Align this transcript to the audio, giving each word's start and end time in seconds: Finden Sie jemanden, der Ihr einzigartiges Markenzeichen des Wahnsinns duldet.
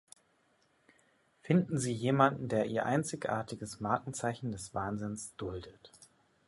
Finden 1.43 1.77
Sie 1.77 1.93
jemanden, 1.93 2.47
der 2.47 2.65
Ihr 2.65 2.87
einzigartiges 2.87 3.81
Markenzeichen 3.81 4.51
des 4.51 4.73
Wahnsinns 4.73 5.35
duldet. 5.35 5.91